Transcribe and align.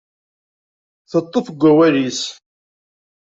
Teṭṭef 1.11 1.47
deg 1.49 1.61
wawal-is. 1.63 2.21